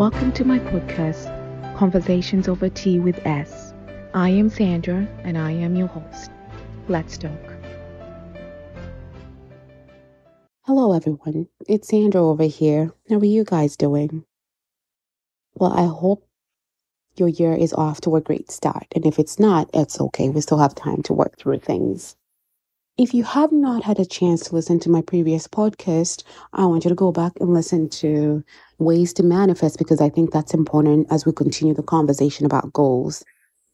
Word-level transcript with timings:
Welcome 0.00 0.32
to 0.32 0.46
my 0.46 0.58
podcast, 0.58 1.26
Conversations 1.76 2.48
Over 2.48 2.70
Tea 2.70 2.98
with 2.98 3.18
S. 3.26 3.74
I 4.14 4.30
am 4.30 4.48
Sandra 4.48 5.06
and 5.24 5.36
I 5.36 5.50
am 5.50 5.76
your 5.76 5.88
host. 5.88 6.30
Let's 6.88 7.18
talk. 7.18 7.30
Hello, 10.62 10.94
everyone. 10.94 11.48
It's 11.68 11.88
Sandra 11.88 12.26
over 12.26 12.44
here. 12.44 12.94
How 13.10 13.18
are 13.18 13.24
you 13.26 13.44
guys 13.44 13.76
doing? 13.76 14.24
Well, 15.56 15.74
I 15.74 15.84
hope 15.84 16.26
your 17.16 17.28
year 17.28 17.52
is 17.52 17.74
off 17.74 18.00
to 18.00 18.16
a 18.16 18.22
great 18.22 18.50
start. 18.50 18.86
And 18.96 19.04
if 19.04 19.18
it's 19.18 19.38
not, 19.38 19.68
it's 19.74 20.00
okay. 20.00 20.30
We 20.30 20.40
still 20.40 20.60
have 20.60 20.74
time 20.74 21.02
to 21.02 21.12
work 21.12 21.36
through 21.36 21.58
things. 21.58 22.16
If 23.00 23.14
you 23.14 23.24
have 23.24 23.50
not 23.50 23.82
had 23.82 23.98
a 23.98 24.04
chance 24.04 24.42
to 24.42 24.54
listen 24.54 24.78
to 24.80 24.90
my 24.90 25.00
previous 25.00 25.48
podcast, 25.48 26.22
I 26.52 26.66
want 26.66 26.84
you 26.84 26.90
to 26.90 26.94
go 26.94 27.12
back 27.12 27.32
and 27.40 27.54
listen 27.54 27.88
to 27.88 28.44
ways 28.78 29.14
to 29.14 29.22
manifest 29.22 29.78
because 29.78 30.02
I 30.02 30.10
think 30.10 30.32
that's 30.32 30.52
important 30.52 31.06
as 31.10 31.24
we 31.24 31.32
continue 31.32 31.72
the 31.72 31.82
conversation 31.82 32.44
about 32.44 32.74
goals. 32.74 33.24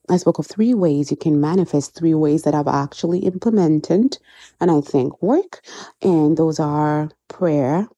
I 0.08 0.16
spoke 0.18 0.38
of 0.38 0.46
three 0.46 0.74
ways 0.74 1.10
you 1.10 1.16
can 1.16 1.40
manifest, 1.40 1.96
three 1.96 2.14
ways 2.14 2.44
that 2.44 2.54
I've 2.54 2.68
actually 2.68 3.18
implemented 3.18 4.16
and 4.60 4.70
I 4.70 4.80
think 4.80 5.20
work. 5.20 5.60
And 6.00 6.36
those 6.36 6.60
are 6.60 7.10
prayer, 7.26 7.88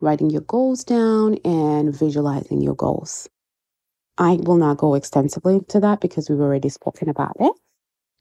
writing 0.00 0.30
your 0.30 0.42
goals 0.42 0.84
down, 0.84 1.34
and 1.44 1.92
visualizing 1.92 2.62
your 2.62 2.76
goals. 2.76 3.28
I 4.18 4.34
will 4.34 4.56
not 4.56 4.76
go 4.76 4.94
extensively 4.94 5.56
into 5.56 5.80
that 5.80 6.00
because 6.00 6.30
we've 6.30 6.38
already 6.38 6.68
spoken 6.68 7.08
about 7.08 7.34
it. 7.40 7.54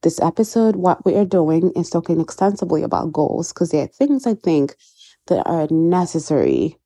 This 0.01 0.21
episode, 0.21 0.77
what 0.77 1.03
we 1.05 1.15
are 1.15 1.25
doing 1.25 1.73
is 1.75 1.89
talking 1.89 2.21
extensively 2.21 2.83
about 2.83 3.11
goals 3.11 3.51
because 3.51 3.71
there 3.71 3.83
are 3.83 3.87
things 3.87 4.25
I 4.25 4.33
think 4.33 4.77
that 5.27 5.43
are 5.45 5.67
necessary 5.69 6.77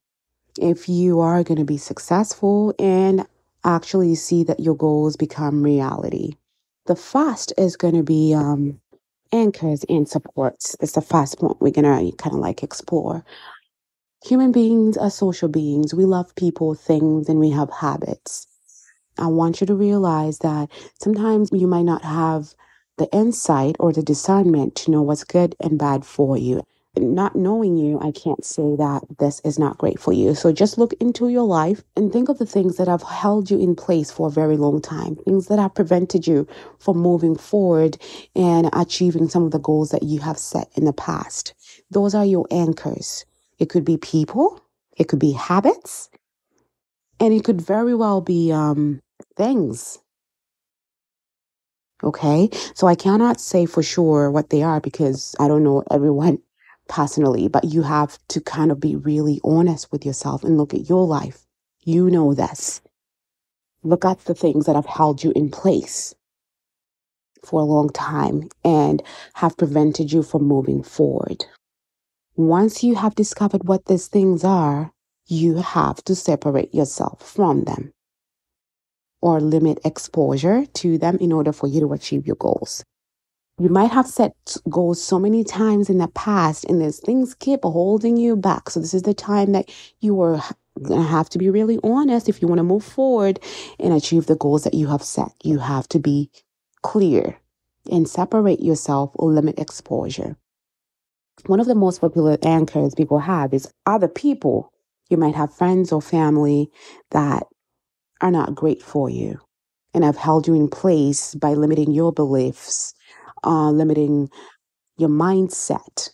if 0.60 0.88
you 0.88 1.20
are 1.20 1.44
going 1.44 1.58
to 1.58 1.64
be 1.64 1.76
successful 1.76 2.74
and 2.76 3.24
actually 3.64 4.16
see 4.16 4.42
that 4.44 4.58
your 4.58 4.74
goals 4.74 5.16
become 5.16 5.62
reality. 5.62 6.32
The 6.86 6.96
first 6.96 7.52
is 7.56 7.76
going 7.76 7.94
to 7.94 8.02
be 8.02 8.34
um, 8.34 8.80
anchors 9.30 9.84
and 9.88 10.08
supports. 10.08 10.74
It's 10.80 10.92
the 10.92 11.00
first 11.00 11.38
point 11.38 11.60
we're 11.60 11.70
going 11.70 11.84
to 11.84 12.16
kind 12.16 12.34
of 12.34 12.40
like 12.40 12.64
explore. 12.64 13.24
Human 14.24 14.50
beings 14.50 14.96
are 14.96 15.10
social 15.10 15.48
beings. 15.48 15.94
We 15.94 16.04
love 16.04 16.34
people, 16.34 16.74
things, 16.74 17.28
and 17.28 17.38
we 17.38 17.50
have 17.50 17.70
habits. 17.70 18.48
I 19.18 19.28
want 19.28 19.60
you 19.60 19.68
to 19.68 19.74
realize 19.76 20.38
that 20.38 20.68
sometimes 21.00 21.50
you 21.52 21.68
might 21.68 21.82
not 21.82 22.02
have 22.02 22.54
the 22.96 23.08
insight 23.12 23.76
or 23.80 23.92
the 23.92 24.02
discernment 24.02 24.74
to 24.76 24.90
know 24.90 25.02
what's 25.02 25.24
good 25.24 25.54
and 25.60 25.78
bad 25.78 26.04
for 26.04 26.36
you. 26.36 26.62
Not 26.96 27.34
knowing 27.34 27.76
you, 27.76 27.98
I 28.00 28.12
can't 28.12 28.44
say 28.44 28.76
that 28.76 29.02
this 29.18 29.40
is 29.40 29.58
not 29.58 29.78
great 29.78 29.98
for 29.98 30.12
you. 30.12 30.34
So 30.36 30.52
just 30.52 30.78
look 30.78 30.92
into 31.00 31.28
your 31.28 31.42
life 31.42 31.82
and 31.96 32.12
think 32.12 32.28
of 32.28 32.38
the 32.38 32.46
things 32.46 32.76
that 32.76 32.86
have 32.86 33.02
held 33.02 33.50
you 33.50 33.58
in 33.58 33.74
place 33.74 34.12
for 34.12 34.28
a 34.28 34.30
very 34.30 34.56
long 34.56 34.80
time, 34.80 35.16
things 35.16 35.48
that 35.48 35.58
have 35.58 35.74
prevented 35.74 36.24
you 36.26 36.46
from 36.78 36.98
moving 36.98 37.34
forward 37.36 37.98
and 38.36 38.70
achieving 38.72 39.28
some 39.28 39.42
of 39.42 39.50
the 39.50 39.58
goals 39.58 39.90
that 39.90 40.04
you 40.04 40.20
have 40.20 40.38
set 40.38 40.68
in 40.76 40.84
the 40.84 40.92
past. 40.92 41.52
Those 41.90 42.14
are 42.14 42.24
your 42.24 42.46
anchors. 42.52 43.24
It 43.58 43.70
could 43.70 43.84
be 43.84 43.96
people, 43.96 44.60
it 44.96 45.08
could 45.08 45.18
be 45.18 45.32
habits, 45.32 46.10
and 47.18 47.34
it 47.34 47.42
could 47.42 47.60
very 47.60 47.94
well 47.94 48.20
be 48.20 48.52
um, 48.52 49.00
things 49.36 49.98
Okay. 52.04 52.50
So 52.74 52.86
I 52.86 52.94
cannot 52.94 53.40
say 53.40 53.64
for 53.66 53.82
sure 53.82 54.30
what 54.30 54.50
they 54.50 54.62
are 54.62 54.80
because 54.80 55.34
I 55.40 55.48
don't 55.48 55.64
know 55.64 55.82
everyone 55.90 56.38
personally, 56.88 57.48
but 57.48 57.64
you 57.64 57.82
have 57.82 58.18
to 58.28 58.40
kind 58.42 58.70
of 58.70 58.78
be 58.78 58.94
really 58.94 59.40
honest 59.42 59.90
with 59.90 60.04
yourself 60.04 60.44
and 60.44 60.58
look 60.58 60.74
at 60.74 60.88
your 60.88 61.06
life. 61.06 61.46
You 61.82 62.10
know 62.10 62.34
this. 62.34 62.82
Look 63.82 64.04
at 64.04 64.20
the 64.26 64.34
things 64.34 64.66
that 64.66 64.76
have 64.76 64.86
held 64.86 65.24
you 65.24 65.32
in 65.34 65.50
place 65.50 66.14
for 67.44 67.60
a 67.60 67.64
long 67.64 67.90
time 67.90 68.48
and 68.64 69.02
have 69.34 69.56
prevented 69.56 70.12
you 70.12 70.22
from 70.22 70.44
moving 70.44 70.82
forward. 70.82 71.44
Once 72.36 72.84
you 72.84 72.96
have 72.96 73.14
discovered 73.14 73.66
what 73.68 73.86
these 73.86 74.08
things 74.08 74.44
are, 74.44 74.92
you 75.26 75.56
have 75.56 76.04
to 76.04 76.14
separate 76.14 76.74
yourself 76.74 77.22
from 77.22 77.64
them 77.64 77.93
or 79.24 79.40
limit 79.40 79.78
exposure 79.86 80.66
to 80.66 80.98
them 80.98 81.16
in 81.16 81.32
order 81.32 81.50
for 81.50 81.66
you 81.66 81.80
to 81.80 81.94
achieve 81.94 82.26
your 82.26 82.36
goals. 82.36 82.84
You 83.58 83.70
might 83.70 83.90
have 83.90 84.06
set 84.06 84.34
goals 84.68 85.02
so 85.02 85.18
many 85.18 85.44
times 85.44 85.88
in 85.88 85.96
the 85.96 86.08
past 86.08 86.66
and 86.66 86.78
these 86.78 87.00
things 87.00 87.34
keep 87.34 87.62
holding 87.62 88.18
you 88.18 88.36
back. 88.36 88.68
So 88.68 88.80
this 88.80 88.92
is 88.92 89.02
the 89.02 89.14
time 89.14 89.52
that 89.52 89.70
you 90.00 90.20
are 90.20 90.42
going 90.82 91.00
to 91.00 91.08
have 91.08 91.30
to 91.30 91.38
be 91.38 91.48
really 91.48 91.78
honest 91.82 92.28
if 92.28 92.42
you 92.42 92.48
want 92.48 92.58
to 92.58 92.64
move 92.64 92.84
forward 92.84 93.40
and 93.80 93.94
achieve 93.94 94.26
the 94.26 94.36
goals 94.36 94.64
that 94.64 94.74
you 94.74 94.88
have 94.88 95.02
set. 95.02 95.32
You 95.42 95.58
have 95.58 95.88
to 95.88 95.98
be 95.98 96.30
clear 96.82 97.38
and 97.90 98.06
separate 98.06 98.60
yourself 98.60 99.10
or 99.14 99.32
limit 99.32 99.58
exposure. 99.58 100.36
One 101.46 101.60
of 101.60 101.66
the 101.66 101.74
most 101.74 102.02
popular 102.02 102.36
anchors 102.42 102.94
people 102.94 103.20
have 103.20 103.54
is 103.54 103.72
other 103.86 104.08
people. 104.08 104.70
You 105.08 105.16
might 105.16 105.34
have 105.34 105.54
friends 105.54 105.92
or 105.92 106.02
family 106.02 106.68
that 107.10 107.44
are 108.24 108.30
not 108.30 108.54
great 108.54 108.82
for 108.82 109.10
you 109.10 109.38
and 109.92 110.02
have 110.02 110.16
held 110.16 110.48
you 110.48 110.54
in 110.54 110.66
place 110.66 111.34
by 111.34 111.52
limiting 111.52 111.92
your 111.92 112.10
beliefs, 112.10 112.94
uh, 113.44 113.70
limiting 113.70 114.30
your 114.96 115.10
mindset. 115.10 116.08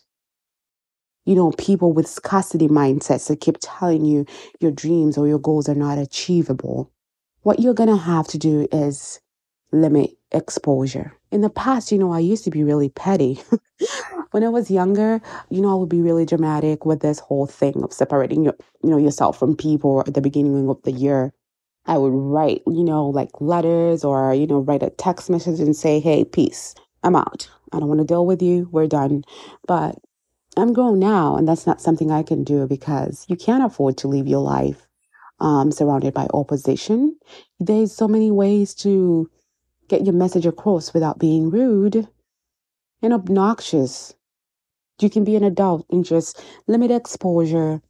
You 1.23 1.35
know, 1.35 1.53
people 1.53 1.93
with 1.93 2.07
scarcity 2.07 2.67
mindsets 2.67 3.29
that 3.29 3.39
keep 3.39 3.55
telling 3.61 4.03
you 4.03 4.25
your 4.59 4.71
dreams 4.71 5.17
or 5.17 5.25
your 5.25 5.39
goals 5.39 5.69
are 5.69 5.75
not 5.75 5.97
achievable. 5.97 6.91
What 7.43 7.61
you're 7.61 7.73
going 7.73 7.89
to 7.89 7.95
have 7.95 8.27
to 8.29 8.37
do 8.37 8.67
is 8.73 9.21
limit 9.71 10.11
exposure. 10.33 11.13
In 11.31 11.39
the 11.39 11.49
past, 11.49 11.93
you 11.93 11.97
know, 11.97 12.11
I 12.11 12.19
used 12.19 12.43
to 12.43 12.51
be 12.51 12.63
really 12.63 12.89
petty. 12.89 13.39
when 14.31 14.43
I 14.43 14.49
was 14.49 14.69
younger, 14.69 15.21
you 15.49 15.61
know, 15.61 15.71
I 15.71 15.75
would 15.75 15.89
be 15.89 16.01
really 16.01 16.25
dramatic 16.25 16.85
with 16.85 16.99
this 16.99 17.19
whole 17.19 17.47
thing 17.47 17.81
of 17.83 17.93
separating 17.93 18.43
your, 18.43 18.55
you 18.83 18.89
know, 18.89 18.97
yourself 18.97 19.39
from 19.39 19.55
people 19.55 20.01
at 20.05 20.13
the 20.13 20.21
beginning 20.21 20.69
of 20.69 20.81
the 20.81 20.91
year. 20.91 21.33
I 21.85 21.97
would 21.97 22.13
write, 22.13 22.61
you 22.67 22.83
know, 22.83 23.07
like 23.07 23.29
letters 23.39 24.03
or, 24.03 24.33
you 24.33 24.47
know, 24.47 24.59
write 24.59 24.83
a 24.83 24.91
text 24.91 25.29
message 25.29 25.59
and 25.59 25.75
say, 25.75 25.99
hey, 25.99 26.23
peace, 26.23 26.75
I'm 27.03 27.15
out. 27.15 27.49
I 27.73 27.79
don't 27.79 27.87
want 27.89 27.99
to 28.01 28.05
deal 28.05 28.25
with 28.25 28.41
you. 28.41 28.69
We're 28.71 28.87
done. 28.87 29.23
But 29.67 29.95
I'm 30.57 30.73
grown 30.73 30.99
now, 30.99 31.37
and 31.37 31.47
that's 31.47 31.65
not 31.65 31.81
something 31.81 32.11
I 32.11 32.23
can 32.23 32.43
do 32.43 32.67
because 32.67 33.25
you 33.29 33.35
can't 33.35 33.63
afford 33.63 33.97
to 33.97 34.07
live 34.07 34.27
your 34.27 34.41
life 34.41 34.87
um, 35.39 35.71
surrounded 35.71 36.13
by 36.13 36.27
opposition. 36.33 37.17
There's 37.59 37.95
so 37.95 38.07
many 38.07 38.31
ways 38.31 38.73
to 38.75 39.29
get 39.87 40.05
your 40.05 40.13
message 40.13 40.45
across 40.45 40.93
without 40.93 41.19
being 41.19 41.49
rude 41.49 42.07
and 43.01 43.13
obnoxious. 43.13 44.13
You 44.99 45.09
can 45.09 45.23
be 45.23 45.35
an 45.35 45.43
adult 45.43 45.85
and 45.89 46.05
just 46.05 46.43
limit 46.67 46.91
exposure 46.91 47.81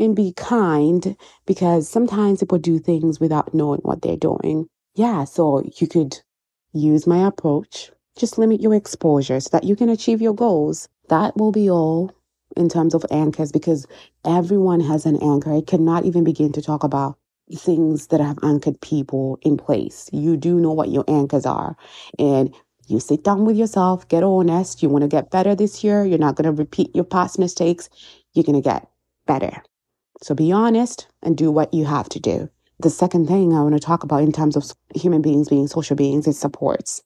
and 0.00 0.16
be 0.16 0.32
kind 0.32 1.16
because 1.46 1.88
sometimes 1.88 2.40
people 2.40 2.58
do 2.58 2.78
things 2.78 3.20
without 3.20 3.54
knowing 3.54 3.80
what 3.80 4.02
they're 4.02 4.16
doing. 4.16 4.66
Yeah, 4.94 5.24
so 5.24 5.62
you 5.78 5.86
could 5.86 6.18
use 6.72 7.06
my 7.06 7.26
approach. 7.26 7.92
Just 8.16 8.38
limit 8.38 8.60
your 8.60 8.74
exposure 8.74 9.38
so 9.40 9.50
that 9.52 9.64
you 9.64 9.76
can 9.76 9.88
achieve 9.88 10.20
your 10.20 10.34
goals. 10.34 10.88
That 11.08 11.36
will 11.36 11.52
be 11.52 11.70
all 11.70 12.12
in 12.56 12.68
terms 12.68 12.94
of 12.94 13.04
anchors 13.10 13.52
because 13.52 13.86
everyone 14.24 14.80
has 14.80 15.06
an 15.06 15.22
anchor. 15.22 15.54
I 15.54 15.62
cannot 15.62 16.04
even 16.04 16.24
begin 16.24 16.52
to 16.52 16.62
talk 16.62 16.82
about 16.82 17.16
things 17.54 18.08
that 18.08 18.20
have 18.20 18.38
anchored 18.42 18.80
people 18.80 19.38
in 19.42 19.56
place. 19.56 20.08
You 20.12 20.36
do 20.36 20.58
know 20.60 20.72
what 20.72 20.90
your 20.90 21.04
anchors 21.08 21.46
are. 21.46 21.76
And 22.18 22.54
you 22.86 23.00
sit 23.00 23.22
down 23.24 23.44
with 23.44 23.56
yourself, 23.56 24.08
get 24.08 24.24
honest. 24.24 24.82
You 24.82 24.88
want 24.88 25.02
to 25.02 25.08
get 25.08 25.30
better 25.30 25.54
this 25.54 25.84
year. 25.84 26.04
You're 26.04 26.18
not 26.18 26.36
going 26.36 26.46
to 26.46 26.52
repeat 26.52 26.94
your 26.94 27.04
past 27.04 27.38
mistakes. 27.38 27.88
You're 28.34 28.44
going 28.44 28.60
to 28.60 28.68
get 28.68 28.88
better. 29.26 29.62
So 30.22 30.34
be 30.34 30.52
honest 30.52 31.06
and 31.22 31.36
do 31.36 31.50
what 31.50 31.72
you 31.72 31.84
have 31.86 32.08
to 32.10 32.20
do. 32.20 32.48
The 32.78 32.90
second 32.90 33.26
thing 33.26 33.52
I 33.52 33.60
want 33.62 33.74
to 33.74 33.80
talk 33.80 34.02
about 34.04 34.22
in 34.22 34.32
terms 34.32 34.56
of 34.56 34.72
human 34.94 35.22
beings 35.22 35.48
being 35.48 35.66
social 35.66 35.96
beings 35.96 36.26
is 36.26 36.38
supports. 36.38 37.02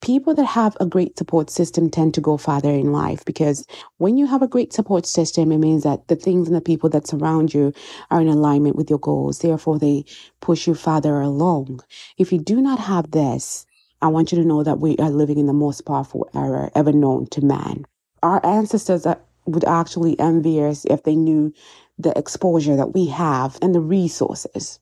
People 0.00 0.34
that 0.34 0.44
have 0.44 0.76
a 0.80 0.86
great 0.86 1.16
support 1.16 1.48
system 1.48 1.88
tend 1.88 2.12
to 2.14 2.20
go 2.20 2.36
farther 2.36 2.70
in 2.70 2.92
life 2.92 3.24
because 3.24 3.64
when 3.98 4.16
you 4.16 4.26
have 4.26 4.42
a 4.42 4.48
great 4.48 4.72
support 4.72 5.06
system, 5.06 5.52
it 5.52 5.58
means 5.58 5.84
that 5.84 6.08
the 6.08 6.16
things 6.16 6.48
and 6.48 6.56
the 6.56 6.60
people 6.60 6.88
that 6.90 7.06
surround 7.06 7.54
you 7.54 7.72
are 8.10 8.20
in 8.20 8.26
alignment 8.26 8.74
with 8.74 8.90
your 8.90 8.98
goals. 8.98 9.38
Therefore, 9.38 9.78
they 9.78 10.04
push 10.40 10.66
you 10.66 10.74
farther 10.74 11.20
along. 11.20 11.80
If 12.18 12.32
you 12.32 12.38
do 12.38 12.60
not 12.60 12.80
have 12.80 13.12
this, 13.12 13.64
I 14.00 14.08
want 14.08 14.32
you 14.32 14.38
to 14.38 14.44
know 14.44 14.64
that 14.64 14.80
we 14.80 14.96
are 14.96 15.10
living 15.10 15.38
in 15.38 15.46
the 15.46 15.52
most 15.52 15.82
powerful 15.82 16.28
era 16.34 16.72
ever 16.74 16.92
known 16.92 17.26
to 17.28 17.44
man. 17.44 17.84
Our 18.24 18.44
ancestors 18.44 19.06
would 19.46 19.64
actually 19.64 20.18
envy 20.18 20.62
us 20.62 20.84
if 20.86 21.04
they 21.04 21.14
knew 21.14 21.52
the 21.98 22.16
exposure 22.18 22.76
that 22.76 22.94
we 22.94 23.06
have 23.06 23.58
and 23.62 23.74
the 23.74 23.80
resources. 23.80 24.80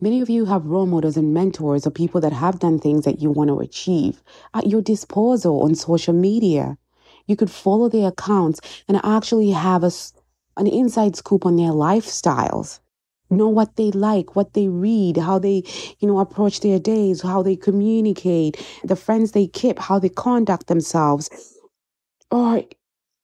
Many 0.00 0.22
of 0.22 0.30
you 0.30 0.46
have 0.46 0.64
role 0.64 0.86
models 0.86 1.18
and 1.18 1.34
mentors 1.34 1.86
or 1.86 1.90
people 1.90 2.22
that 2.22 2.32
have 2.32 2.58
done 2.58 2.78
things 2.78 3.04
that 3.04 3.20
you 3.20 3.30
want 3.30 3.48
to 3.48 3.60
achieve 3.60 4.22
at 4.54 4.66
your 4.66 4.80
disposal 4.80 5.62
on 5.62 5.74
social 5.74 6.14
media. 6.14 6.78
You 7.26 7.36
could 7.36 7.50
follow 7.50 7.88
their 7.88 8.08
accounts 8.08 8.60
and 8.88 8.98
actually 9.04 9.50
have 9.50 9.84
a, 9.84 9.90
an 10.56 10.66
inside 10.66 11.16
scoop 11.16 11.44
on 11.44 11.56
their 11.56 11.72
lifestyles. 11.72 12.80
know 13.28 13.48
what 13.48 13.76
they 13.76 13.90
like, 13.90 14.34
what 14.34 14.54
they 14.54 14.68
read, 14.68 15.18
how 15.18 15.38
they, 15.38 15.62
you 15.98 16.08
know, 16.08 16.18
approach 16.18 16.60
their 16.60 16.78
days, 16.78 17.22
how 17.22 17.42
they 17.42 17.54
communicate, 17.54 18.56
the 18.82 18.96
friends 18.96 19.32
they 19.32 19.46
keep, 19.46 19.78
how 19.78 19.98
they 19.98 20.08
conduct 20.08 20.66
themselves, 20.66 21.28
or 22.30 22.64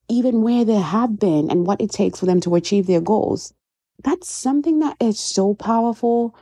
even 0.08 0.42
where 0.42 0.64
they 0.64 0.74
have 0.74 1.18
been 1.18 1.50
and 1.50 1.66
what 1.66 1.80
it 1.80 1.90
takes 1.90 2.20
for 2.20 2.26
them 2.26 2.40
to 2.40 2.54
achieve 2.54 2.86
their 2.86 3.00
goals. 3.00 3.52
That's 4.02 4.30
something 4.30 4.78
that 4.80 4.96
is 5.00 5.18
so 5.18 5.54
powerful 5.54 6.34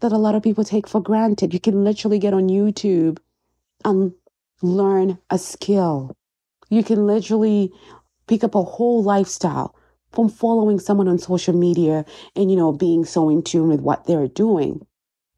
that 0.00 0.12
a 0.12 0.18
lot 0.18 0.34
of 0.34 0.42
people 0.42 0.64
take 0.64 0.88
for 0.88 1.00
granted. 1.00 1.54
You 1.54 1.60
can 1.60 1.84
literally 1.84 2.18
get 2.18 2.34
on 2.34 2.48
YouTube 2.48 3.18
and 3.84 4.12
learn 4.62 5.18
a 5.30 5.38
skill. 5.38 6.16
You 6.68 6.82
can 6.82 7.06
literally 7.06 7.72
pick 8.26 8.44
up 8.44 8.54
a 8.54 8.62
whole 8.62 9.02
lifestyle 9.02 9.74
from 10.12 10.28
following 10.28 10.78
someone 10.78 11.08
on 11.08 11.18
social 11.18 11.54
media 11.54 12.04
and, 12.36 12.50
you 12.50 12.56
know, 12.56 12.72
being 12.72 13.04
so 13.04 13.28
in 13.28 13.42
tune 13.42 13.68
with 13.68 13.80
what 13.80 14.06
they're 14.06 14.28
doing. 14.28 14.86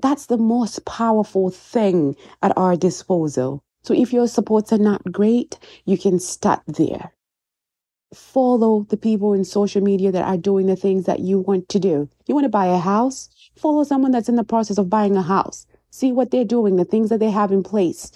That's 0.01 0.27
the 0.27 0.37
most 0.37 0.85
powerful 0.85 1.51
thing 1.51 2.17
at 2.43 2.57
our 2.57 2.77
disposal. 2.77 3.63
So 3.83 3.95
if 3.95 4.13
your 4.13 4.29
supports 4.29 4.73
are 4.73 4.79
not 4.79 5.03
great, 5.11 5.59
you 5.85 5.97
can 5.97 6.19
start 6.19 6.63
there. 6.67 7.13
Follow 8.17 8.87
the 8.89 8.97
people 8.97 9.35
in 9.35 9.45
social 9.45 9.83
media 9.83 10.11
that 10.11 10.25
are 10.25 10.39
doing 10.39 10.67
the 10.67 10.75
things 10.75 11.05
that 11.05 11.21
you 11.21 11.39
want 11.39 11.69
to 11.69 11.79
do. 11.79 12.09
You 12.27 12.35
want 12.35 12.47
to 12.47 12.49
buy 12.49 12.65
a 12.65 12.79
house? 12.79 13.29
Follow 13.57 13.85
someone 13.85 14.11
that's 14.11 14.31
in 14.31 14.37
the 14.37 14.43
process 14.43 14.79
of 14.79 14.89
buying 14.89 15.17
a 15.17 15.23
house. 15.23 15.67
See 15.91 16.13
what 16.13 16.31
they're 16.31 16.43
doing, 16.43 16.77
the 16.77 16.87
things 16.87 17.11
that 17.11 17.21
they 17.21 17.31
have 17.31 17.53
in 17.53 17.63
place. 17.63 18.13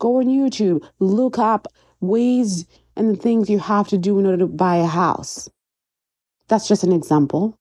Go 0.00 0.16
on 0.16 0.24
YouTube, 0.24 0.88
look 1.00 1.38
up 1.38 1.68
ways 2.00 2.64
and 2.96 3.10
the 3.10 3.20
things 3.20 3.50
you 3.50 3.58
have 3.58 3.88
to 3.88 3.98
do 3.98 4.18
in 4.18 4.24
order 4.24 4.38
to 4.38 4.46
buy 4.46 4.76
a 4.76 4.86
house. 4.86 5.50
That's 6.48 6.66
just 6.66 6.82
an 6.82 6.92
example. 6.92 7.58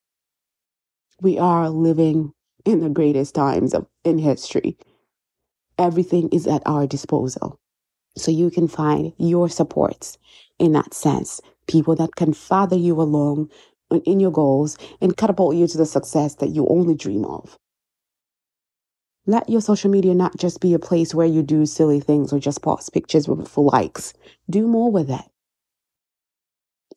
We 1.22 1.38
are 1.40 1.70
living 1.70 2.32
in 2.64 2.80
the 2.80 2.90
greatest 2.90 3.36
times 3.36 3.74
of, 3.74 3.86
in 4.06 4.18
history. 4.18 4.78
Everything 5.78 6.30
is 6.30 6.48
at 6.48 6.64
our 6.66 6.88
disposal. 6.88 7.60
So 8.16 8.32
you 8.32 8.50
can 8.52 8.68
find 8.68 9.14
your 9.18 9.50
supports 9.50 10.18
in 10.60 10.74
that 10.74 10.94
sense. 10.94 11.42
People 11.68 11.96
that 11.96 12.16
can 12.16 12.34
father 12.34 12.76
you 12.76 13.02
along 13.02 13.50
in 14.06 14.20
your 14.20 14.32
goals 14.32 14.78
and 15.02 15.18
catapult 15.18 15.56
you 15.56 15.68
to 15.68 15.78
the 15.78 15.86
success 15.86 16.36
that 16.36 16.50
you 16.50 16.68
only 16.68 16.96
dream 16.96 17.26
of. 17.26 17.58
Let 19.26 19.50
your 19.50 19.62
social 19.62 19.90
media 19.90 20.14
not 20.14 20.38
just 20.38 20.60
be 20.60 20.74
a 20.74 20.80
place 20.80 21.16
where 21.16 21.28
you 21.28 21.44
do 21.44 21.66
silly 21.66 22.02
things 22.02 22.34
or 22.34 22.40
just 22.40 22.62
post 22.62 22.92
pictures 22.94 23.26
for 23.26 23.72
likes. 23.72 24.14
Do 24.50 24.68
more 24.68 24.92
with 24.92 25.10
it. 25.10 25.24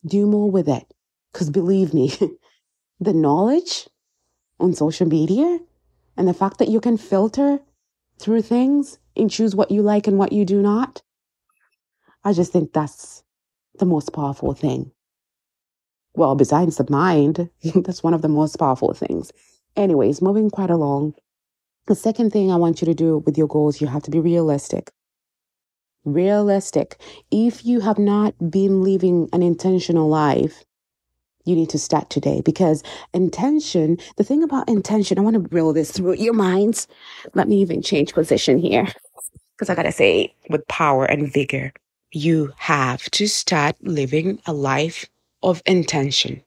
Do 0.05 0.25
more 0.25 0.51
with 0.51 0.67
it. 0.67 0.93
Because 1.31 1.49
believe 1.49 1.93
me, 1.93 2.11
the 2.99 3.13
knowledge 3.13 3.87
on 4.59 4.73
social 4.73 5.07
media 5.07 5.59
and 6.17 6.27
the 6.27 6.33
fact 6.33 6.57
that 6.57 6.67
you 6.67 6.81
can 6.81 6.97
filter 6.97 7.59
through 8.19 8.41
things 8.41 8.97
and 9.15 9.31
choose 9.31 9.55
what 9.55 9.71
you 9.71 9.81
like 9.81 10.07
and 10.07 10.17
what 10.17 10.33
you 10.33 10.43
do 10.43 10.61
not, 10.61 11.01
I 12.27 12.33
just 12.33 12.51
think 12.51 12.73
that's 12.73 13.23
the 13.79 13.85
most 13.85 14.11
powerful 14.11 14.53
thing. 14.53 14.91
Well, 16.13 16.35
besides 16.35 16.75
the 16.75 16.85
mind, 16.89 17.49
that's 17.73 18.03
one 18.03 18.13
of 18.13 18.21
the 18.21 18.27
most 18.27 18.57
powerful 18.57 18.93
things. 18.93 19.31
Anyways, 19.77 20.21
moving 20.21 20.49
quite 20.49 20.69
along. 20.69 21.13
The 21.85 21.95
second 21.95 22.33
thing 22.33 22.51
I 22.51 22.57
want 22.57 22.81
you 22.81 22.85
to 22.85 22.93
do 22.93 23.19
with 23.19 23.37
your 23.37 23.47
goals, 23.47 23.79
you 23.79 23.87
have 23.87 24.03
to 24.03 24.11
be 24.11 24.19
realistic. 24.19 24.91
Realistic. 26.03 26.99
If 27.31 27.65
you 27.65 27.79
have 27.79 27.97
not 27.97 28.33
been 28.51 28.83
living 28.83 29.29
an 29.31 29.41
intentional 29.41 30.09
life, 30.09 30.65
you 31.45 31.55
need 31.55 31.69
to 31.69 31.79
start 31.79 32.09
today 32.09 32.41
because 32.43 32.83
intention, 33.13 33.99
the 34.17 34.25
thing 34.25 34.43
about 34.43 34.67
intention, 34.67 35.17
I 35.17 35.21
want 35.21 35.35
to 35.41 35.55
roll 35.55 35.71
this 35.71 35.91
through 35.91 36.15
your 36.15 36.33
minds. 36.33 36.89
Let 37.35 37.47
me 37.47 37.61
even 37.61 37.81
change 37.81 38.13
position 38.13 38.57
here 38.57 38.85
because 39.57 39.69
I 39.69 39.75
got 39.75 39.83
to 39.83 39.93
say 39.93 40.35
with 40.49 40.67
power 40.67 41.05
and 41.05 41.31
vigor, 41.31 41.71
you 42.11 42.53
have 42.57 43.09
to 43.11 43.27
start 43.27 43.75
living 43.81 44.41
a 44.45 44.53
life 44.53 45.09
of 45.43 45.61
intention. 45.65 46.41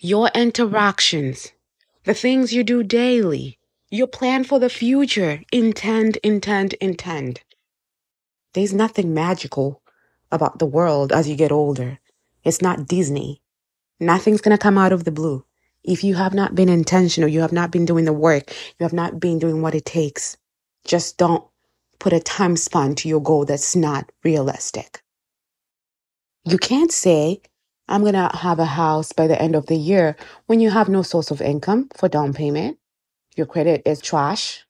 Your 0.00 0.30
interactions, 0.34 1.52
the 2.04 2.14
things 2.14 2.52
you 2.52 2.62
do 2.62 2.82
daily, 2.82 3.58
your 3.90 4.06
plan 4.06 4.44
for 4.44 4.58
the 4.58 4.68
future, 4.68 5.40
intend, 5.52 6.16
intend, 6.18 6.74
intend. 6.74 7.40
There's 8.52 8.74
nothing 8.74 9.14
magical 9.14 9.82
about 10.30 10.58
the 10.58 10.66
world 10.66 11.12
as 11.12 11.28
you 11.28 11.36
get 11.36 11.52
older. 11.52 11.98
It's 12.44 12.60
not 12.60 12.86
Disney. 12.86 13.40
Nothing's 13.98 14.40
going 14.42 14.56
to 14.56 14.62
come 14.62 14.76
out 14.76 14.92
of 14.92 15.04
the 15.04 15.12
blue. 15.12 15.44
If 15.82 16.04
you 16.04 16.16
have 16.16 16.34
not 16.34 16.54
been 16.54 16.68
intentional, 16.68 17.28
you 17.28 17.40
have 17.40 17.52
not 17.52 17.70
been 17.70 17.86
doing 17.86 18.04
the 18.04 18.12
work, 18.12 18.50
you 18.78 18.84
have 18.84 18.92
not 18.92 19.18
been 19.18 19.38
doing 19.38 19.62
what 19.62 19.74
it 19.74 19.84
takes, 19.86 20.36
just 20.84 21.16
don't 21.16 21.44
put 21.98 22.12
a 22.12 22.20
time 22.20 22.56
span 22.56 22.94
to 22.96 23.08
your 23.08 23.20
goal 23.20 23.44
that's 23.44 23.76
not 23.76 24.10
realistic. 24.24 25.02
You 26.44 26.58
can't 26.58 26.92
say, 26.92 27.40
I'm 27.88 28.02
going 28.02 28.14
to 28.14 28.30
have 28.34 28.58
a 28.58 28.64
house 28.64 29.12
by 29.12 29.26
the 29.26 29.40
end 29.40 29.54
of 29.54 29.66
the 29.66 29.76
year 29.76 30.16
when 30.46 30.60
you 30.60 30.70
have 30.70 30.88
no 30.88 31.02
source 31.02 31.30
of 31.30 31.40
income 31.40 31.88
for 31.96 32.08
down 32.08 32.32
payment. 32.32 32.78
Your 33.36 33.46
credit 33.46 33.82
is 33.84 34.00
trash. 34.00 34.64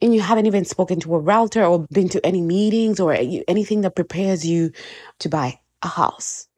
And 0.00 0.14
you 0.14 0.20
haven't 0.20 0.46
even 0.46 0.64
spoken 0.64 1.00
to 1.00 1.14
a 1.14 1.18
realtor 1.18 1.64
or 1.64 1.86
been 1.90 2.08
to 2.10 2.24
any 2.24 2.40
meetings 2.42 3.00
or 3.00 3.12
anything 3.14 3.80
that 3.80 3.96
prepares 3.96 4.46
you 4.46 4.72
to 5.20 5.28
buy 5.28 5.58
a 5.82 5.88
house. 5.88 6.48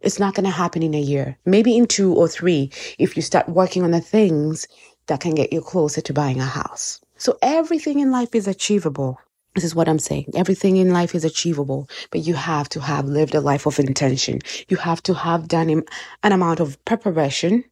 It's 0.00 0.18
not 0.18 0.34
going 0.34 0.44
to 0.44 0.50
happen 0.50 0.82
in 0.82 0.94
a 0.94 1.00
year, 1.00 1.38
maybe 1.46 1.76
in 1.76 1.86
two 1.86 2.14
or 2.14 2.28
three, 2.28 2.70
if 2.98 3.16
you 3.16 3.22
start 3.22 3.48
working 3.48 3.84
on 3.84 3.92
the 3.92 4.00
things 4.00 4.66
that 5.06 5.20
can 5.20 5.34
get 5.34 5.52
you 5.52 5.60
closer 5.60 6.00
to 6.00 6.12
buying 6.12 6.40
a 6.40 6.44
house. 6.44 7.00
So 7.22 7.38
everything 7.40 8.00
in 8.00 8.10
life 8.10 8.34
is 8.34 8.48
achievable. 8.48 9.20
This 9.54 9.62
is 9.62 9.76
what 9.76 9.88
I'm 9.88 10.00
saying. 10.00 10.32
Everything 10.34 10.76
in 10.76 10.92
life 10.92 11.14
is 11.14 11.24
achievable, 11.24 11.88
but 12.10 12.22
you 12.22 12.34
have 12.34 12.68
to 12.70 12.80
have 12.80 13.04
lived 13.04 13.36
a 13.36 13.40
life 13.40 13.64
of 13.64 13.78
intention. 13.78 14.40
You 14.68 14.76
have 14.78 15.00
to 15.04 15.14
have 15.14 15.46
done 15.46 15.84
an 16.24 16.32
amount 16.32 16.58
of 16.58 16.84
preparation 16.84 17.62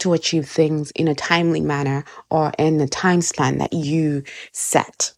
to 0.00 0.14
achieve 0.14 0.48
things 0.48 0.90
in 0.96 1.06
a 1.06 1.14
timely 1.14 1.60
manner 1.60 2.04
or 2.28 2.50
in 2.58 2.78
the 2.78 2.88
time 2.88 3.20
span 3.20 3.58
that 3.58 3.72
you 3.72 4.24
set. 4.52 5.12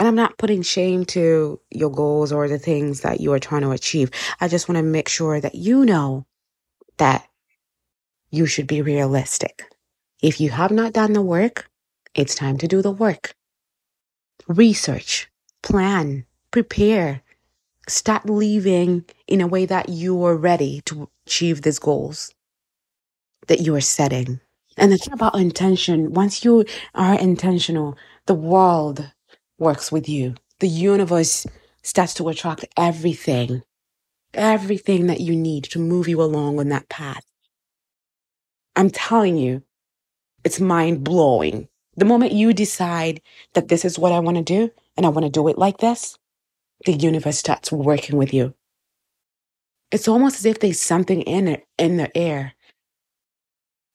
And 0.00 0.08
I'm 0.08 0.16
not 0.16 0.36
putting 0.36 0.62
shame 0.62 1.04
to 1.14 1.60
your 1.70 1.92
goals 1.92 2.32
or 2.32 2.48
the 2.48 2.58
things 2.58 3.02
that 3.02 3.20
you 3.20 3.32
are 3.34 3.38
trying 3.38 3.62
to 3.62 3.70
achieve. 3.70 4.10
I 4.40 4.48
just 4.48 4.68
want 4.68 4.78
to 4.78 4.82
make 4.82 5.08
sure 5.08 5.40
that 5.40 5.54
you 5.54 5.84
know 5.84 6.26
that 6.96 7.28
you 8.32 8.46
should 8.46 8.66
be 8.66 8.82
realistic. 8.82 9.62
If 10.20 10.40
you 10.40 10.50
have 10.50 10.72
not 10.72 10.92
done 10.92 11.12
the 11.12 11.22
work, 11.22 11.70
it's 12.16 12.34
time 12.34 12.58
to 12.58 12.66
do 12.68 12.82
the 12.82 12.90
work. 12.90 13.34
Research, 14.48 15.28
plan, 15.62 16.24
prepare, 16.50 17.22
start 17.88 18.26
living 18.26 19.04
in 19.28 19.40
a 19.40 19.46
way 19.46 19.66
that 19.66 19.88
you 19.88 20.24
are 20.24 20.36
ready 20.36 20.80
to 20.86 21.08
achieve 21.26 21.62
these 21.62 21.78
goals 21.78 22.34
that 23.46 23.60
you 23.60 23.74
are 23.74 23.80
setting. 23.80 24.40
And 24.76 24.92
the 24.92 24.98
thing 24.98 25.14
about 25.14 25.38
intention, 25.38 26.12
once 26.12 26.44
you 26.44 26.64
are 26.94 27.18
intentional, 27.18 27.96
the 28.26 28.34
world 28.34 29.12
works 29.58 29.90
with 29.90 30.08
you. 30.08 30.34
The 30.60 30.68
universe 30.68 31.46
starts 31.82 32.14
to 32.14 32.28
attract 32.28 32.64
everything, 32.76 33.62
everything 34.34 35.06
that 35.06 35.20
you 35.20 35.34
need 35.36 35.64
to 35.64 35.78
move 35.78 36.08
you 36.08 36.20
along 36.20 36.58
on 36.58 36.68
that 36.70 36.88
path. 36.88 37.24
I'm 38.74 38.90
telling 38.90 39.36
you, 39.36 39.62
it's 40.44 40.60
mind 40.60 41.04
blowing. 41.04 41.68
The 41.96 42.04
moment 42.04 42.32
you 42.32 42.52
decide 42.52 43.22
that 43.54 43.68
this 43.68 43.84
is 43.84 43.98
what 43.98 44.12
I 44.12 44.20
want 44.20 44.36
to 44.36 44.42
do 44.42 44.70
and 44.96 45.06
I 45.06 45.08
want 45.08 45.24
to 45.24 45.30
do 45.30 45.48
it 45.48 45.58
like 45.58 45.78
this, 45.78 46.18
the 46.84 46.92
universe 46.92 47.38
starts 47.38 47.72
working 47.72 48.18
with 48.18 48.34
you. 48.34 48.54
It's 49.90 50.08
almost 50.08 50.38
as 50.38 50.46
if 50.46 50.60
there's 50.60 50.80
something 50.80 51.22
in 51.22 51.48
it, 51.48 51.66
in 51.78 51.96
the 51.96 52.14
air 52.16 52.54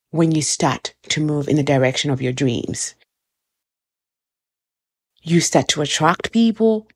when 0.10 0.32
you 0.32 0.42
start 0.42 0.94
to 1.10 1.22
move 1.22 1.48
in 1.48 1.58
the 1.58 1.64
direction 1.64 2.10
of 2.12 2.22
your 2.22 2.34
dreams. 2.34 2.96
You 5.22 5.40
start 5.40 5.68
to 5.70 5.82
attract 5.82 6.32
people 6.32 6.88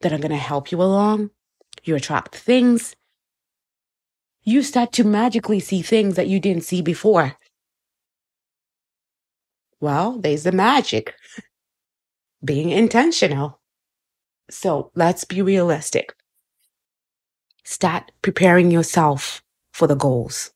that 0.00 0.12
are 0.12 0.18
going 0.18 0.30
to 0.30 0.36
help 0.36 0.72
you 0.72 0.82
along. 0.82 1.30
You 1.84 1.94
attract 1.94 2.34
things. 2.34 2.96
You 4.42 4.62
start 4.62 4.92
to 4.92 5.04
magically 5.04 5.60
see 5.60 5.80
things 5.80 6.16
that 6.16 6.28
you 6.28 6.40
didn't 6.40 6.64
see 6.64 6.82
before. 6.82 7.36
Well, 9.84 10.18
there's 10.18 10.44
the 10.44 10.52
magic. 10.52 11.14
Being 12.42 12.70
intentional. 12.70 13.60
So 14.48 14.90
let's 14.94 15.24
be 15.24 15.42
realistic. 15.42 16.14
Start 17.64 18.10
preparing 18.22 18.70
yourself 18.70 19.42
for 19.74 19.86
the 19.86 19.94
goals. 19.94 20.52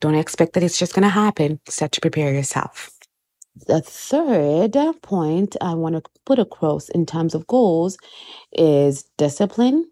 Don't 0.00 0.14
expect 0.14 0.54
that 0.54 0.62
it's 0.62 0.78
just 0.78 0.94
going 0.94 1.02
to 1.02 1.10
happen. 1.10 1.60
Start 1.68 1.92
to 1.92 2.00
prepare 2.00 2.32
yourself. 2.32 2.90
The 3.66 3.82
third 3.82 4.74
point 5.02 5.54
I 5.60 5.74
want 5.74 5.94
to 5.96 6.10
put 6.24 6.38
across 6.38 6.88
in 6.88 7.04
terms 7.04 7.34
of 7.34 7.46
goals 7.46 7.98
is 8.52 9.04
discipline, 9.18 9.84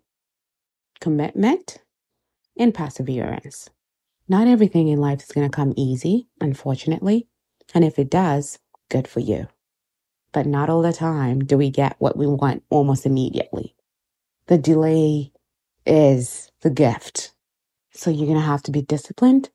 commitment, 1.02 1.82
and 2.58 2.72
perseverance. 2.72 3.68
Not 4.26 4.48
everything 4.48 4.88
in 4.88 5.02
life 5.02 5.22
is 5.22 5.32
going 5.32 5.50
to 5.50 5.54
come 5.54 5.74
easy, 5.76 6.28
unfortunately. 6.40 7.28
And 7.74 7.84
if 7.84 7.98
it 7.98 8.10
does, 8.10 8.58
good 8.90 9.08
for 9.08 9.20
you. 9.20 9.48
But 10.32 10.46
not 10.46 10.70
all 10.70 10.82
the 10.82 10.92
time 10.92 11.40
do 11.44 11.58
we 11.58 11.70
get 11.70 11.96
what 11.98 12.16
we 12.16 12.26
want 12.26 12.62
almost 12.70 13.06
immediately. 13.06 13.74
The 14.46 14.58
delay 14.58 15.32
is 15.86 16.50
the 16.62 16.70
gift. 16.70 17.32
So 17.92 18.10
you're 18.10 18.26
going 18.26 18.38
to 18.38 18.44
have 18.44 18.62
to 18.64 18.70
be 18.70 18.82
disciplined, 18.82 19.50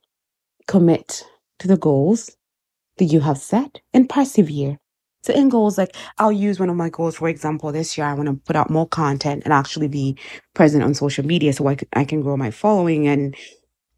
commit 0.68 1.26
to 1.60 1.68
the 1.68 1.78
goals 1.78 2.38
that 2.98 3.06
you 3.06 3.22
have 3.22 3.38
set, 3.38 3.82
and 3.94 4.10
persevere. 4.10 4.80
So 5.24 5.34
in 5.34 5.50
goals, 5.50 5.78
like 5.78 5.96
I'll 6.20 6.32
use 6.32 6.60
one 6.60 6.70
of 6.70 6.76
my 6.76 6.90
goals, 6.90 7.18
for 7.18 7.28
example, 7.28 7.72
this 7.72 7.98
year 7.98 8.08
I 8.08 8.14
want 8.14 8.30
to 8.30 8.36
put 8.46 8.56
out 8.56 8.70
more 8.70 8.88
content 8.88 9.44
and 9.46 9.54
actually 9.54 9.88
be 9.88 10.18
present 10.54 10.84
on 10.84 10.94
social 10.94 11.26
media 11.26 11.54
so 11.54 11.68
I 11.68 11.76
can, 11.76 11.88
I 11.94 12.06
can 12.06 12.22
grow 12.22 12.38
my 12.38 12.52
following 12.52 13.08
and 13.08 13.36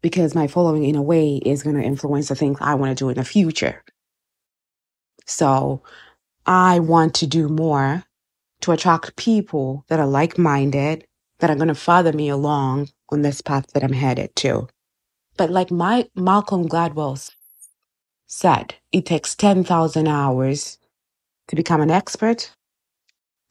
because 0.02 0.34
my 0.34 0.46
following 0.46 0.84
in 0.84 0.96
a 0.96 1.02
way 1.02 1.36
is 1.44 1.62
going 1.62 1.76
to 1.76 1.82
influence 1.82 2.28
the 2.28 2.34
things 2.34 2.58
I 2.60 2.74
want 2.74 2.96
to 2.96 3.04
do 3.04 3.10
in 3.10 3.16
the 3.16 3.24
future. 3.24 3.82
So 5.30 5.82
I 6.46 6.80
want 6.80 7.14
to 7.16 7.26
do 7.26 7.48
more 7.48 8.04
to 8.62 8.72
attract 8.72 9.16
people 9.16 9.84
that 9.88 10.00
are 10.00 10.06
like 10.06 10.38
minded, 10.38 11.06
that 11.38 11.50
are 11.50 11.56
going 11.56 11.68
to 11.68 11.74
follow 11.74 12.12
me 12.12 12.28
along 12.28 12.90
on 13.10 13.22
this 13.22 13.40
path 13.40 13.72
that 13.72 13.84
I'm 13.84 13.92
headed 13.92 14.36
to. 14.36 14.68
But 15.36 15.50
like 15.50 15.70
my 15.70 16.08
Malcolm 16.16 16.68
Gladwell 16.68 17.30
said, 18.26 18.74
it 18.92 19.06
takes 19.06 19.34
10,000 19.34 20.08
hours 20.08 20.78
to 21.48 21.56
become 21.56 21.80
an 21.80 21.90
expert. 21.90 22.52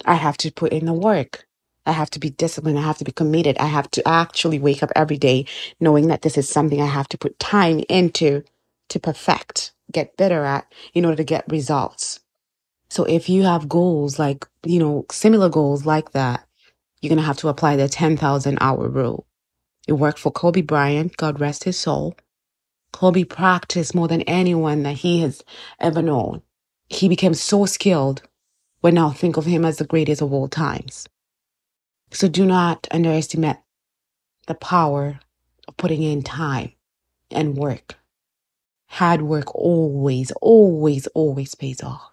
I 0.06 0.16
have 0.16 0.38
to 0.38 0.52
put 0.52 0.74
in 0.74 0.86
the 0.86 0.94
work. 0.94 1.46
I 1.86 1.94
have 1.94 2.10
to 2.12 2.20
be 2.20 2.30
disciplined. 2.30 2.80
I 2.80 2.84
have 2.84 3.00
to 3.00 3.06
be 3.06 3.12
committed. 3.12 3.58
I 3.58 3.66
have 3.68 3.90
to 3.92 4.08
actually 4.08 4.60
wake 4.60 4.84
up 4.84 4.92
every 4.96 5.18
day 5.18 5.46
knowing 5.80 6.08
that 6.08 6.22
this 6.22 6.38
is 6.38 6.50
something 6.50 6.82
I 6.82 6.88
have 6.88 7.10
to 7.10 7.18
put 7.18 7.40
time 7.40 7.84
into 7.90 8.44
to 8.90 9.00
perfect, 9.00 9.74
get 9.91 10.17
better 10.17 10.46
at 10.46 10.72
in 10.93 11.05
order 11.05 11.17
to 11.17 11.24
get 11.24 11.51
results. 11.51 12.19
So 12.89 13.03
if 13.03 13.29
you 13.29 13.43
have 13.43 13.69
goals 13.69 14.17
like, 14.17 14.48
you 14.65 14.79
know, 14.79 15.05
similar 15.12 15.50
goals 15.50 15.86
like 15.86 16.12
that, 16.12 16.46
you're 17.01 17.10
going 17.10 17.19
to 17.19 17.25
have 17.25 17.38
to 17.38 17.48
apply 17.48 17.75
the 17.75 17.88
10,000 17.88 18.58
hour 18.60 18.89
rule. 18.89 19.25
It 19.88 19.93
worked 19.93 20.19
for 20.19 20.31
Kobe 20.31 20.62
Bryant, 20.62 21.17
God 21.17 21.39
rest 21.39 21.63
his 21.63 21.77
soul. 21.77 22.15
Kobe 22.91 23.24
practiced 23.24 23.96
more 23.96 24.08
than 24.08 24.22
anyone 24.24 24.84
that 24.84 24.98
he 24.98 25.22
has 25.22 25.43
ever 25.79 26.01
known. 26.01 26.41
He 26.88 27.08
became 27.08 27.34
so 27.34 27.65
skilled. 27.65 28.24
We 28.81 28.91
now 28.91 29.12
think 29.12 29.38
of 29.38 29.46
him 29.46 29.63
as 29.65 29.77
the 29.77 29.86
greatest 29.86 30.22
of 30.22 30.34
all 30.34 30.48
times. 30.48 31.08
So 32.12 32.27
do 32.27 32.46
not 32.46 32.88
underestimate 32.91 33.58
the 34.48 34.55
power 34.55 35.19
of 35.67 35.77
putting 35.77 36.01
in 36.01 36.24
time 36.24 36.72
and 37.29 37.55
work. 37.55 37.96
Hard 38.89 39.22
work 39.22 39.55
always, 39.55 40.31
always, 40.41 41.08
always 41.08 41.55
pays 41.55 41.81
off. 41.84 42.12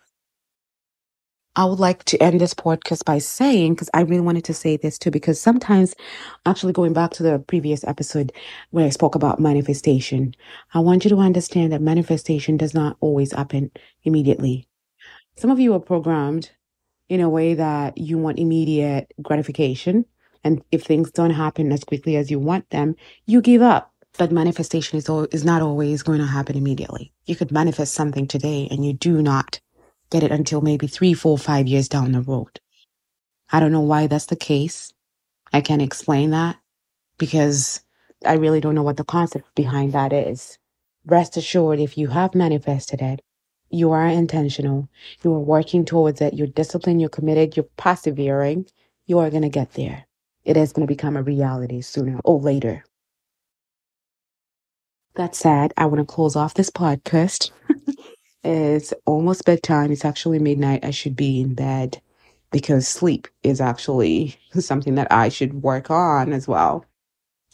I 1.57 1.65
would 1.65 1.81
like 1.81 2.05
to 2.05 2.23
end 2.23 2.39
this 2.39 2.53
podcast 2.53 3.07
by 3.07 3.17
saying, 3.17 3.75
because 3.75 3.89
I 3.95 4.03
really 4.03 4.21
wanted 4.21 4.45
to 4.45 4.55
say 4.55 4.77
this 4.77 4.99
too, 4.99 5.11
because 5.11 5.41
sometimes, 5.41 5.95
actually 6.45 6.75
going 6.75 6.93
back 6.93 7.13
to 7.13 7.23
the 7.23 7.39
previous 7.39 7.83
episode 7.85 8.31
where 8.73 8.85
I 8.85 8.91
spoke 8.91 9.15
about 9.15 9.41
manifestation, 9.41 10.35
I 10.75 10.81
want 10.81 11.05
you 11.05 11.09
to 11.11 11.17
understand 11.17 11.73
that 11.73 11.81
manifestation 11.81 12.59
does 12.59 12.75
not 12.75 12.99
always 13.01 13.33
happen 13.33 13.71
immediately. 14.05 14.69
Some 15.39 15.51
of 15.51 15.59
you 15.59 15.73
are 15.73 15.81
programmed 15.81 16.51
in 17.09 17.23
a 17.23 17.31
way 17.31 17.55
that 17.55 17.97
you 17.97 18.19
want 18.19 18.39
immediate 18.39 19.15
gratification. 19.23 20.05
And 20.45 20.63
if 20.71 20.85
things 20.85 21.11
don't 21.11 21.31
happen 21.31 21.73
as 21.73 21.85
quickly 21.85 22.17
as 22.17 22.31
you 22.31 22.39
want 22.39 22.69
them, 22.69 22.97
you 23.25 23.41
give 23.41 23.63
up. 23.63 23.91
But 24.19 24.33
manifestation 24.33 24.99
is, 24.99 25.09
is 25.33 25.45
not 25.45 25.63
always 25.63 26.03
going 26.03 26.21
to 26.21 26.27
happen 26.27 26.57
immediately. 26.57 27.13
You 27.27 27.37
could 27.37 27.53
manifest 27.53 27.95
something 27.95 28.27
today 28.27 28.67
and 28.71 28.85
you 28.85 28.95
do 28.95 29.21
not 29.21 29.61
get 30.11 30.23
it 30.23 30.31
until 30.33 30.61
maybe 30.61 30.87
three, 30.87 31.15
four, 31.15 31.37
five 31.37 31.67
years 31.67 31.89
down 31.89 32.13
the 32.13 32.23
road. 32.23 32.61
I 33.53 33.61
don't 33.61 33.73
know 33.73 33.81
why 33.81 34.07
that's 34.07 34.27
the 34.27 34.37
case. 34.37 34.93
I 35.53 35.61
can't 35.61 35.83
explain 35.83 36.31
that 36.31 36.57
because 37.19 37.81
I 38.25 38.35
really 38.35 38.61
don't 38.61 38.75
know 38.75 38.83
what 38.83 38.97
the 38.97 39.05
concept 39.05 39.55
behind 39.55 39.93
that 39.93 40.13
is. 40.13 40.59
Rest 41.05 41.37
assured, 41.37 41.79
if 41.79 41.97
you 41.99 42.09
have 42.09 42.35
manifested 42.35 43.01
it, 43.03 43.21
you 43.71 43.93
are 43.93 44.07
intentional, 44.07 44.89
you 45.23 45.33
are 45.35 45.41
working 45.41 45.85
towards 45.85 46.21
it, 46.21 46.35
you're 46.35 46.47
disciplined, 46.47 47.01
you're 47.01 47.11
committed, 47.11 47.57
you're 47.57 47.69
persevering, 47.77 48.67
you 49.07 49.19
are 49.19 49.31
going 49.31 49.43
to 49.43 49.49
get 49.49 49.75
there. 49.75 50.07
It 50.45 50.57
is 50.57 50.73
going 50.73 50.87
to 50.87 50.93
become 50.93 51.17
a 51.17 51.23
reality 51.23 51.81
sooner 51.81 52.21
or 52.25 52.41
later. 52.41 52.85
That 55.17 55.35
said, 55.35 55.73
I 55.77 55.87
want 55.87 55.99
to 55.99 56.05
close 56.15 56.37
off 56.37 56.55
this 56.55 56.71
podcast. 56.71 57.51
It's 58.45 58.95
almost 59.07 59.45
bedtime. 59.45 59.91
It's 59.91 60.05
actually 60.05 60.39
midnight. 60.39 60.85
I 60.85 60.93
should 60.93 61.17
be 61.17 61.41
in 61.41 61.55
bed 61.55 62.01
because 62.53 62.87
sleep 62.87 63.27
is 63.43 63.61
actually 63.61 64.37
something 64.53 64.95
that 64.95 65.11
I 65.11 65.31
should 65.31 65.63
work 65.65 65.91
on 65.91 66.33
as 66.33 66.47
well. 66.47 66.85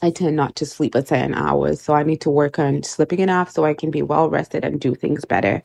I 0.03 0.11
tend 0.11 0.35
not 0.35 0.55
to 0.57 0.67
sleep 0.67 0.95
at 0.95 1.07
10 1.07 1.33
hours, 1.33 1.81
so 1.81 1.95
I 1.95 2.03
need 2.03 2.21
to 2.21 2.29
work 2.29 2.59
on 2.59 2.83
sleeping 2.83 3.21
enough 3.21 3.49
so 3.49 3.65
I 3.65 3.73
can 3.73 3.89
be 3.89 4.03
well 4.03 4.29
rested 4.29 4.63
and 4.63 4.79
do 4.79 4.93
things 4.93 5.25
better. 5.25 5.63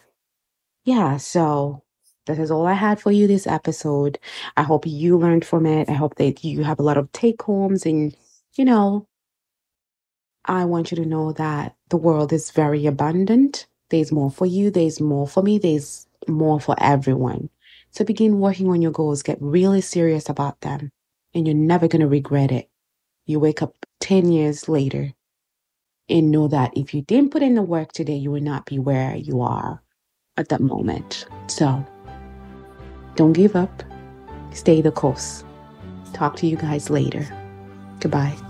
Yeah, 0.85 1.19
so 1.19 1.83
this 2.27 2.39
is 2.39 2.51
all 2.51 2.67
I 2.67 2.73
had 2.73 2.99
for 2.99 3.13
you 3.13 3.27
this 3.27 3.47
episode. 3.47 4.19
I 4.57 4.63
hope 4.63 4.87
you 4.87 5.19
learned 5.19 5.45
from 5.45 5.67
it. 5.67 5.91
I 5.91 5.95
hope 5.95 6.15
that 6.15 6.43
you 6.43 6.65
have 6.65 6.79
a 6.79 6.85
lot 6.85 6.97
of 6.97 7.13
take 7.13 7.43
homes 7.43 7.85
and, 7.85 8.17
you 8.57 8.65
know, 8.65 9.07
I 10.47 10.65
want 10.65 10.91
you 10.91 10.97
to 10.97 11.05
know 11.05 11.33
that 11.33 11.75
the 11.89 11.97
world 11.97 12.33
is 12.33 12.51
very 12.51 12.87
abundant 12.87 13.67
there's 13.91 14.13
more 14.13 14.31
for 14.31 14.47
you, 14.47 14.71
there's 14.71 15.01
more 15.01 15.27
for 15.27 15.43
me, 15.43 15.59
there's 15.59 16.07
more 16.27 16.61
for 16.61 16.77
everyone. 16.79 17.49
So 17.91 18.05
begin 18.05 18.39
working 18.39 18.69
on 18.69 18.83
your 18.83 18.93
goals, 18.93 19.23
get 19.23 19.39
really 19.41 19.81
serious 19.81 20.29
about 20.29 20.61
them, 20.61 20.91
and 21.35 21.47
you're 21.47 21.57
never 21.57 21.89
going 21.89 22.01
to 22.01 22.09
regret 22.09 22.53
it. 22.53 22.69
You 23.27 23.41
wake 23.41 23.63
up 23.63 23.75
10 24.01 24.31
years 24.31 24.69
later 24.69 25.13
and 26.09 26.31
know 26.31 26.49
that 26.49 26.77
if 26.77 26.95
you 26.95 27.03
didn't 27.03 27.31
put 27.31 27.43
in 27.43 27.55
the 27.55 27.63
work 27.63 27.93
today, 27.93 28.17
you 28.17 28.31
would 28.31 28.43
not 28.43 28.67
be 28.67 28.79
where 28.79 29.17
you 29.17 29.41
are 29.41 29.83
at 30.37 30.49
that 30.51 30.61
moment. 30.61 31.27
So 31.47 31.85
don't 33.17 33.33
give 33.33 33.57
up, 33.57 33.83
stay 34.53 34.81
the 34.81 34.93
course. 34.93 35.45
Talk 36.13 36.37
to 36.37 36.47
you 36.47 36.57
guys 36.57 36.91
later. 36.91 37.27
Goodbye. 38.01 38.48